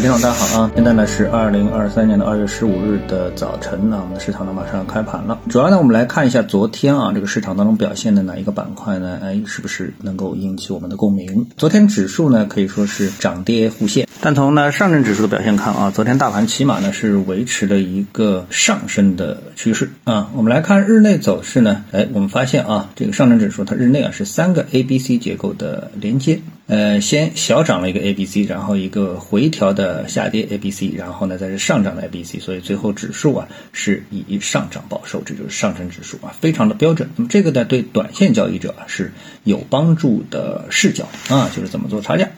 [0.00, 5.38] 位听众大家好啊，现在呢是二零二三年的二月十五日的早晨呢，我们的市场呢马上要开盘了。
[5.50, 9.18] 主要呢我们来看一下昨天啊这个市场当中表现的哪一个板块呢？
[9.22, 11.46] 哎，是不是能够引起我们的共鸣？
[11.58, 20.30] 昨天指数呢可以说是涨跌互现，但从呢上证指数的表现看啊，昨天大盘起码呢是维持了一个上升的趋势啊。
[20.34, 26.40] 我们来看日内走势呢，哎，我们发现啊这个上证指数它日内啊是三个 A B C 结构的连接。
[26.70, 37.10] 呃，先小涨了一个 A B C，然后一个回调的下跌 A B C，然后呢再是上涨的 A B C，所以最后指数啊是以上涨报收，这就是上证指数啊，非常的标准。
[37.16, 39.10] 那么这个呢对短线交易者是
[39.42, 42.28] 有帮助的视角啊，就是怎么做差价。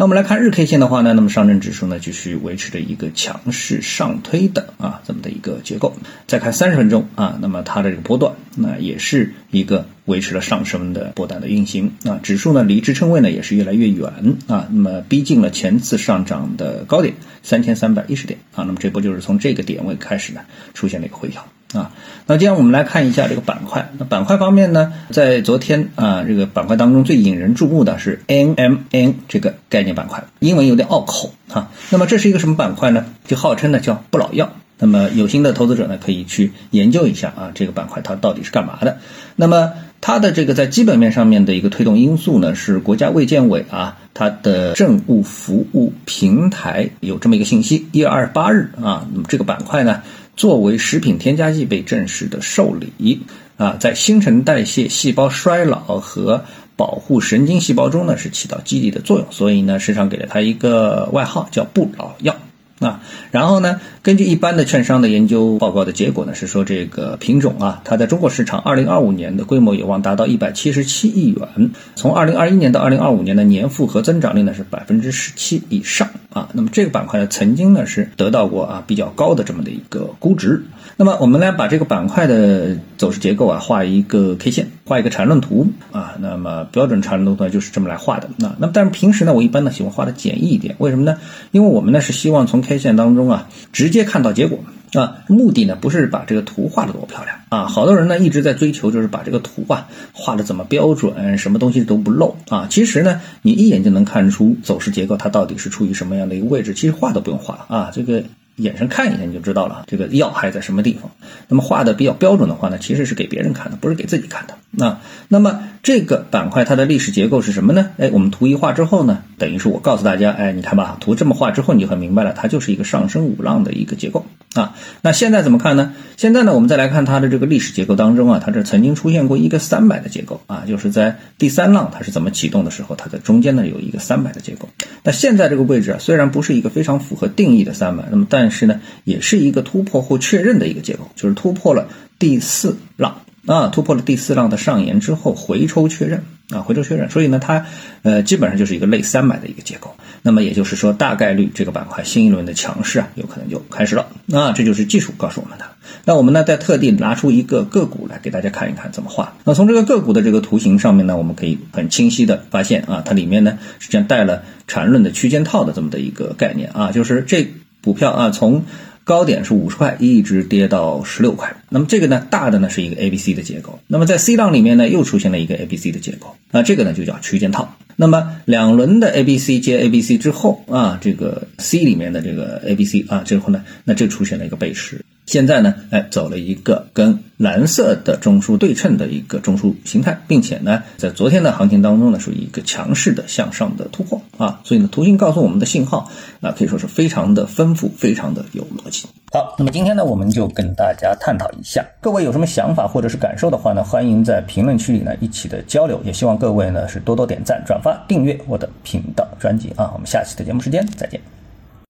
[0.00, 5.92] 那我们来看日 K 线的话呢，那么上证指数呢继续维持着一个强势上推的啊这么的一个结构。
[6.28, 20.42] 再看三十分钟啊，那么它的这个波段那也是一个维持了上升的波段的运行啊，指数呢离支撑位呢也是越来越远啊，那么逼近了前次上涨的高点三千三百一十点啊，那么这波就是从这个点位开始呢
[20.74, 21.44] 出现了一个回调。
[21.74, 21.90] 啊，
[22.26, 23.90] 那今天我们来看一下这个板块。
[23.98, 31.70] 那板块方面呢，在昨天啊，这个板块当中最引人注目的是 NMN 这个概念板块，英文有点拗口啊。
[31.90, 33.04] 那么这是一个什么板块呢？
[33.26, 34.50] 就号称呢叫不老药。
[34.78, 38.98] 那么有心的投资者呢，可以去研究一下啊，这个板块它到底是干嘛的。
[39.36, 50.00] 那么它的这个在基本面上面的一个推动因素呢，是国家卫健委啊，它的政务服务平台有这么一个信息，一月二十八日啊，那么这个板块呢。
[50.38, 53.22] 作为食品添加剂被正式的受理
[53.56, 56.44] 啊，在新陈代谢、细胞衰老和
[56.76, 62.36] 保护神经细胞中呢，是起到积极的作用，所以呢，市场给了它一个外号叫“不老药”。
[62.80, 63.00] 啊，
[63.32, 63.80] 然后呢？
[64.02, 71.70] 根据一般的券商的研究报告的结果呢，是说这个品种啊，它在中国市场二零二五年的规模有望达到一百七十七亿元。
[71.96, 76.48] 从二零二一年到二零二五年的年复合增长率呢是百分之十七以上啊。
[76.52, 80.62] 那么这个板块呢，曾经呢是得到过啊比较高的这么的一个估值。
[81.00, 86.16] 那么我们来把这个板块的走势结构啊画一个 K 线，画一个缠论图啊。
[86.18, 88.28] 那么标准缠论图呢就是这么来画的。
[88.36, 91.16] 那那么但是平时呢，我一般呢喜欢画的简易一点，为什么呢？
[91.52, 94.58] 因为我们呢是希望从 K 线当中啊，直接看到结果
[94.94, 102.66] 啊，目的呢不是把这个图画的多漂亮啊，好多人呢一直在追求就是把这个图啊画的怎么标准，什么东西都不漏啊。
[102.68, 108.24] 其实呢，你一眼就能看出走势结构它到底是处于什么样的一个位置，其实画都不用画啊，这个。
[108.58, 111.10] 眼神看一下你就知道了，这个药还在什么地方。
[111.48, 114.54] 那么画的比较标准的话呢，其实是给别人看的，不是给自己看的。
[114.70, 117.90] 那那么这个板块它的历史结构是什么呢？
[117.96, 124.74] 哎，我们图一画之后呢，等于是我告诉大家，哎，你看吧，图这么画之后你就很明白了，它就是一个上升五浪的一个结构啊。
[125.00, 125.94] 那现在怎么看呢？
[126.18, 134.68] 现在呢，我们再来看它的这个历史结构当中啊，它这曾经出现过一个三百的结构啊，就是在第三浪它是怎么启动的时候，它在中间呢有一个三百的结构。
[135.02, 141.88] 那现在这个位置啊，虽然不是一个非常符合定义的三百，那么但但是呢，也是一个突破或确认的一个结构，就是突破了
[142.18, 147.66] 第四浪啊，突破了第四浪的上沿之后回抽确认啊，回抽确认，所以呢，它
[148.00, 149.94] 呃基本上就是一个类三百的一个结构。
[150.22, 154.08] 那么也就是说，大概率这个板块新一轮的强势啊，有可能就开始了。
[154.24, 155.66] 那这就是技术告诉我们的。
[156.04, 159.36] 那我们呢，再特地拿出一个个股来给大家看一看怎么画。
[159.44, 167.46] 那从这个个股的这个图形上面呢，我们可以很清晰的发现啊，它里面呢实际上带了缠论的区间套的这么的一个概念啊，就是这
[167.82, 168.64] 股票啊从。
[169.04, 171.56] 高点是五十块，一直跌到十六块。
[171.70, 173.78] 那么这个呢，大的呢是一个 A B C 的结构。
[173.86, 176.36] 那么在 C 浪里面呢，又出现了一个 A B C 的结构。
[176.50, 177.74] 那这个呢就叫区间套。
[177.96, 185.02] 那么两轮的 A B C 接 A B C 之后啊，这个 C 里面的这个 A B C 啊，最后呢，那这出现了一个背驰。
[185.28, 199.06] 现在呢，哎，走了一个跟蓝色的中枢对称的一个中枢形态，并且呢，在昨天的行情当中呢，属于一个强势的向上的突破啊，所以呢，图形告诉我们的信号啊，可以说是非常的丰富，非常的有逻辑。
[199.30, 211.37] 好，那么今天呢，我们就跟大家探讨一下，各位有什么想法或者是感受的话呢，欢迎在评论区里呢一起的交流，也希望各位呢是多多点赞、转发、订阅我的频道专辑啊，我们下期的节目时间再见。